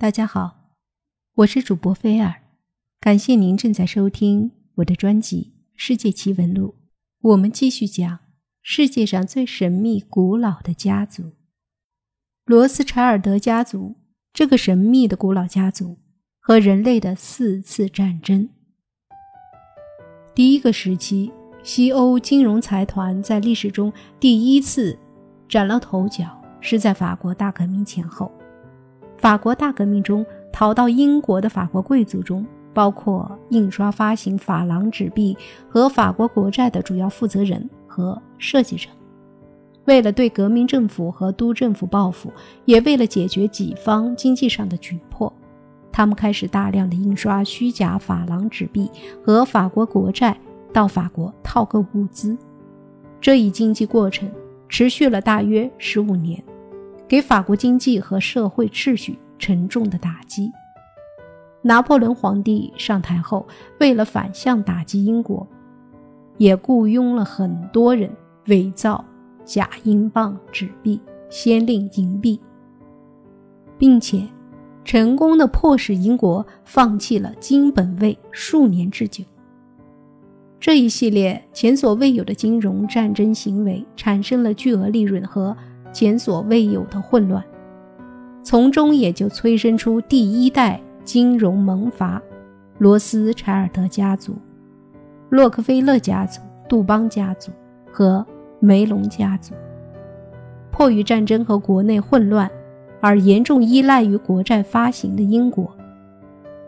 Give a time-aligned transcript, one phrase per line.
[0.00, 0.72] 大家好，
[1.34, 2.36] 我是主播菲尔，
[3.02, 6.68] 感谢您正在收听我的专辑《世界奇闻录》。
[7.20, 8.20] 我们继续讲
[8.62, 11.34] 世界上最神秘、古老的家族——
[12.46, 13.96] 罗斯柴尔德家族。
[14.32, 15.98] 这个神秘的古老家族
[16.38, 18.48] 和人类的四次战争。
[20.34, 21.30] 第一个时期，
[21.62, 24.98] 西欧金融财团在历史中第一次
[25.46, 28.32] 崭露头角，是在法国大革命前后。
[29.20, 35.36] 法国大革命中逃到英国的法国贵族中，包括印刷发行法郎纸币
[35.68, 38.88] 和法国国债的主要负责人和设计者。
[39.84, 42.32] 为了对革命政府和督政府报复，
[42.64, 45.30] 也为了解决己方经济上的窘迫，
[45.92, 48.90] 他们开始大量的印刷虚假法郎纸币
[49.22, 50.34] 和法国国债，
[50.72, 52.34] 到法国套购物资。
[53.20, 54.30] 这一经济过程
[54.66, 56.42] 持续了大约十五年。
[57.10, 60.52] 给法国经济和社会秩序沉重的打击。
[61.60, 63.44] 拿破仑皇帝上台后，
[63.80, 65.44] 为了反向打击英国，
[66.38, 68.08] 也雇佣了很多人
[68.46, 69.04] 伪造
[69.44, 72.40] 假英镑纸币、先令银币，
[73.76, 74.24] 并且
[74.84, 79.24] 成功的迫使英国放弃了金本位数年之久。
[80.60, 85.56] 这一系列前所未有的金融战争行为产生了巨额利润和。
[85.92, 87.42] 前所未有的混乱，
[88.42, 92.20] 从中也就催生出第一代金融猛犸——
[92.78, 94.36] 罗斯柴尔德家族、
[95.28, 97.50] 洛克菲勒家族、杜邦家族
[97.90, 98.24] 和
[98.58, 99.54] 梅隆家族。
[100.70, 102.50] 迫于战争和国内混乱，
[103.00, 105.70] 而严重依赖于国债发行的英国，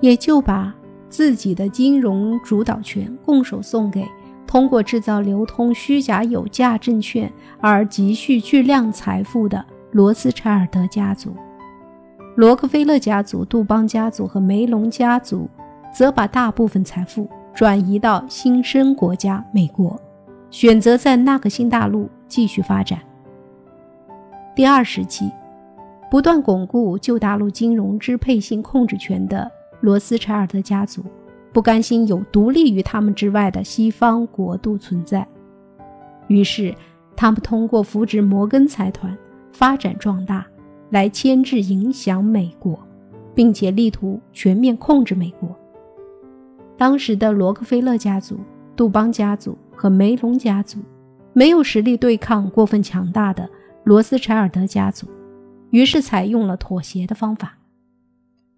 [0.00, 0.74] 也就把
[1.08, 4.04] 自己的金融主导权拱手送给。
[4.52, 11.34] 通过制造、流通虚假有价证券而积蓄巨量财富的罗斯柴尔德家族、
[12.36, 15.48] 罗克菲勒家族、杜邦家族和梅隆家族，
[15.90, 19.98] 则把大部分财富转移到新生国家美国，
[20.50, 22.98] 选择在那个新大陆继续发展。
[24.54, 25.32] 第二时期，
[26.10, 31.02] 不断巩固旧大陆金融支配性控制权的罗斯柴尔德家族。
[31.52, 35.26] 不甘心有独立于他们之外的西方国度存在，
[36.28, 36.74] 于是
[37.14, 39.16] 他们通过扶植摩根财团
[39.52, 40.46] 发展壮大，
[40.88, 42.78] 来牵制影响美国，
[43.34, 45.54] 并且力图全面控制美国。
[46.78, 48.40] 当时的罗克菲勒家族、
[48.74, 50.78] 杜邦家族和梅隆家族
[51.34, 53.48] 没有实力对抗过分强大的
[53.84, 55.06] 罗斯柴尔德家族，
[55.70, 57.58] 于是采用了妥协的方法，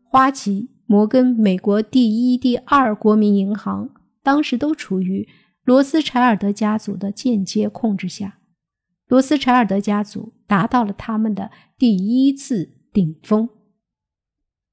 [0.04, 0.68] 花旗。
[0.86, 3.90] 摩根、美国第一、第二国民银行
[4.22, 5.28] 当时都处于
[5.62, 8.38] 罗斯柴尔德家族的间接控制下，
[9.08, 13.48] 罗斯柴尔德家族达到了他们的第一次顶峰。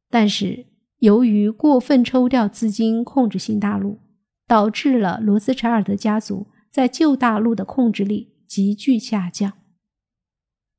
[0.10, 0.66] 但是，
[1.00, 4.00] 由于过分抽调资金控制新大陆，
[4.46, 9.54] 导致了罗斯柴尔德家族在旧大陆的控制力急剧下降。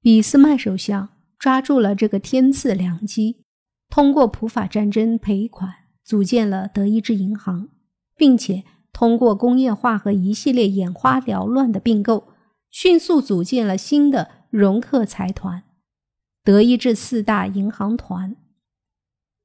[0.02, 3.44] 俾斯麦首相抓住了这个天赐良机。
[3.92, 5.70] 通过普法战争赔款，
[6.02, 7.68] 组建了德意志银行，
[8.16, 12.32] 并且通过工业化和一系列眼花缭乱的并购，
[12.70, 15.64] 迅速组建了新的容克财团——
[16.42, 18.34] 德意志四大银行团。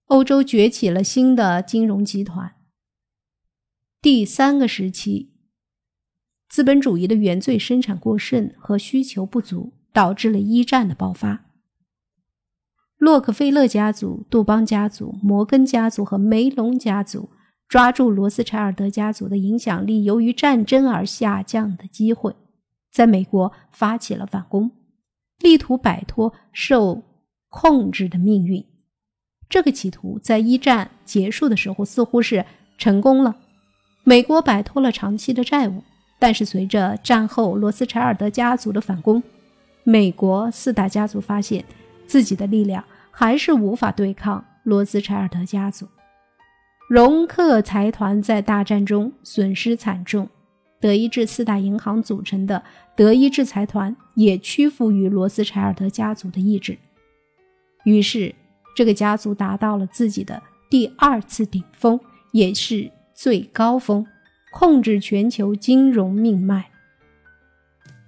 [0.05, 2.55] 欧洲崛起了新的金融集团。
[4.01, 5.33] 第三个时期，
[6.47, 11.46] 资本主义的原罪生产过剩和需求不足，导致了一战的爆发。
[12.97, 17.29] 洛克菲勒家族、杜邦家族、摩根家族和梅隆家族
[17.67, 22.35] 抓住罗斯柴尔德家族的影响力由于战争而下降的机会，
[22.91, 24.71] 在美国发起了反攻，
[25.39, 27.03] 力图摆脱受
[27.49, 28.65] 控制的命运。
[29.47, 32.43] 这个企图在一战结束的时候似乎是
[32.79, 33.35] 成功了，
[34.03, 35.83] 美国摆脱了长期的债务。
[36.19, 39.21] 但是随着战后罗斯柴尔德家族的反攻，
[39.83, 41.63] 美国四大家族发现。
[42.07, 45.87] 自己的力量还是无法对抗罗斯柴尔德家族，
[46.89, 50.29] 容克财团在大战中损失惨重，
[50.79, 52.63] 德意志四大银行组成的
[52.95, 56.77] 德意志财团也屈服于罗斯柴尔德家族的意志，
[57.83, 58.33] 于是
[58.75, 61.99] 这个家族达到了自己的第二次顶峰，
[62.31, 64.05] 也是最高峰，
[64.51, 66.69] 控制全球金融命脉。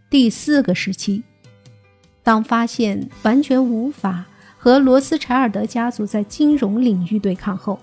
[0.09, 1.24] 第四个时期。
[2.29, 4.23] 当发现完全无法
[4.55, 7.79] 和罗斯柴尔德家族在金融领域对抗后，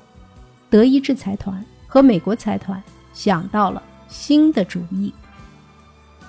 [0.71, 2.81] 德意志财团和美国财团
[3.13, 5.13] 想到了新的主意：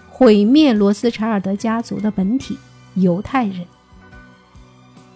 [0.10, 2.58] 毁灭罗斯柴尔德家族的本体——
[2.98, 3.64] 犹太人。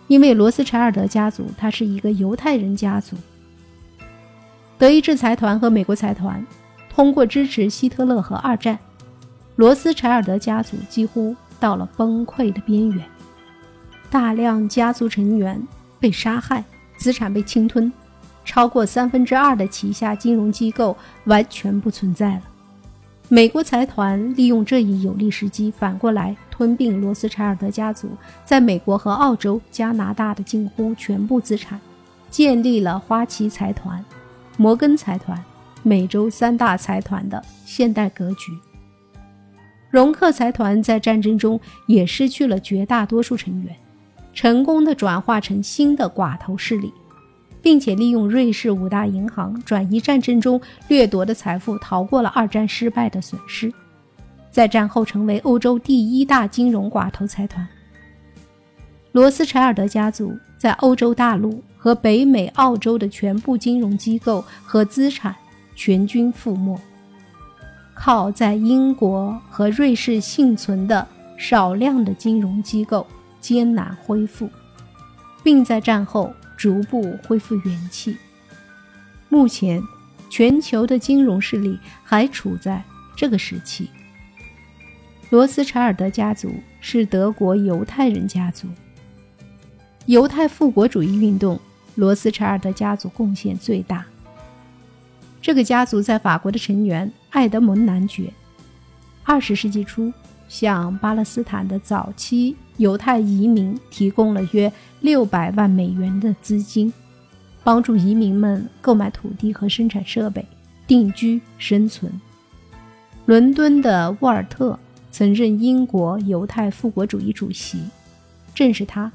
[0.05, 3.17] 因为罗斯柴尔德家族它是一个犹太人家族。
[4.77, 6.45] 德意志财团和美国财团
[6.87, 8.77] 通过支持希特勒和二战，
[9.55, 13.05] 罗斯柴尔德家族几乎到了崩溃的边缘，
[14.09, 15.61] 大量家族成员
[15.99, 16.65] 被杀害，
[16.97, 17.93] 资产被侵吞，
[18.43, 22.41] 超过三分之二的旗下金融机构完全不存在了。
[23.29, 28.09] 美国财团利用这一有利时机，反过来吞并罗斯柴尔德家族
[28.43, 31.79] 在美国和澳洲、加拿大的近乎全部资产，
[32.31, 34.03] 建立了花旗财团、
[34.57, 35.41] 摩根财团、
[35.83, 38.51] 美洲三大财团的现代格局。
[39.91, 43.75] 容克财团在战争中也失去了绝大多数成员，
[44.33, 46.91] 成功的转化成新的寡头势力。
[47.63, 53.71] 并且利用瑞士五大银行转移战争中掠夺的财富，逃过了二战失败的损失，
[54.49, 57.67] 在战后成为欧洲第一大金融寡头财团。
[59.11, 65.35] 罗斯柴尔德家族在欧洲大陆和北美、澳洲的全部金融机构和资产
[65.75, 66.79] 全军覆没，
[68.03, 71.07] 靠在英国和瑞士幸存的
[71.37, 73.05] 少量的金融机构
[73.39, 74.49] 艰难恢复，
[75.43, 76.33] 并在战后。
[76.57, 78.15] 逐步恢复元气。
[79.29, 79.81] 目前，
[80.29, 82.83] 全球的金融势力还处在
[83.15, 83.89] 这个时期。
[85.31, 88.67] 罗斯柴尔德家族是德国犹太人家族，
[90.05, 91.59] 犹太复国主义运动，
[91.95, 94.05] 罗斯柴尔德家族贡献最大。
[95.41, 98.31] 这个家族在法国的成员爱德蒙男爵，
[99.23, 100.13] 二十世纪初
[100.47, 104.71] 向巴勒斯坦的早期犹太移民提供了约。
[104.99, 106.93] 六百万美元的资金，
[107.63, 110.45] 帮助移民们购买土地和生产设备，
[110.85, 112.11] 定居生存。
[113.25, 114.77] 伦敦的沃尔特
[115.09, 117.81] 曾任英国犹太复国主义主席，
[118.53, 119.11] 正是他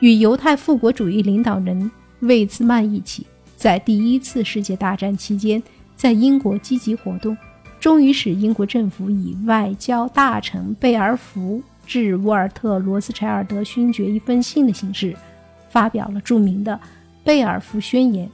[0.00, 1.88] 与犹太复国主义领导人
[2.18, 3.24] 魏兹曼一起，
[3.58, 5.60] 在第一次世界大战期间
[5.96, 7.36] 在英国积极活动，
[7.80, 11.60] 终于使英国政府以外交大臣贝尔福。
[11.84, 15.16] 致沃尔特·罗斯柴尔德勋爵一封信的形式，
[15.70, 16.74] 发表了著名的
[17.24, 18.26] 《贝尔福宣言》，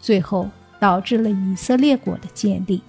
[0.00, 2.80] 最后导致了以色列国的建立。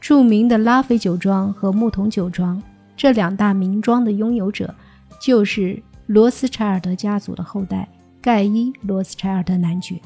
[0.00, 2.60] 著名的拉菲酒庄和木桶酒庄
[2.96, 4.74] 这两大名庄的拥有者，
[5.20, 7.88] 就是罗斯柴尔德家族的后代
[8.22, 10.00] 盖伊·罗斯柴尔德男爵。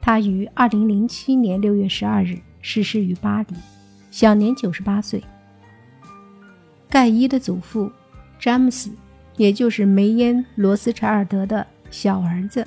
[0.00, 3.54] 他于2007年6月12日逝世于巴黎，
[4.10, 5.22] 享年98岁。
[6.88, 7.92] 盖伊的祖父
[8.38, 8.90] 詹姆斯，
[9.36, 12.66] 也就是梅耶·罗斯柴尔德的小儿子，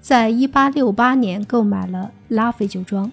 [0.00, 3.10] 在1868年购买了拉菲酒庄，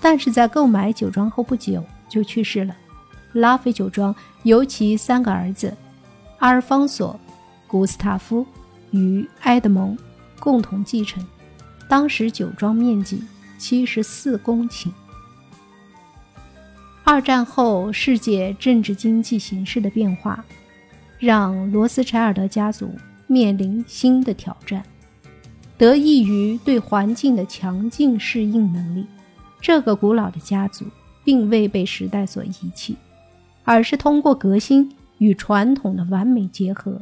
[0.00, 2.74] 但是在购买酒庄后不久就去世了。
[3.34, 4.14] 拉菲酒庄
[4.44, 5.76] 由其三个儿子
[6.38, 7.18] 阿尔方索、
[7.66, 8.46] 古斯塔夫
[8.92, 9.96] 与埃德蒙
[10.44, 11.26] 共同继承。
[11.88, 13.24] 当时酒庄面积
[13.56, 14.90] 七十四公顷。
[17.02, 20.44] 二战后，世界政治经济形势的变化，
[21.18, 22.90] 让罗斯柴尔德家族
[23.26, 24.82] 面临新的挑战。
[25.78, 29.06] 得益于对环境的强劲适应能力，
[29.60, 30.84] 这个古老的家族
[31.24, 32.96] 并未被时代所遗弃，
[33.64, 37.00] 而是通过革新与传统的完美结合，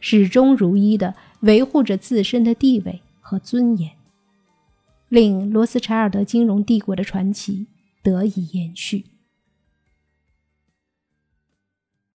[0.00, 3.92] 始终如一的维护着自身的地位和尊严，
[5.08, 7.68] 令罗斯柴尔德金融帝国的传奇。
[8.04, 9.06] 得以延续。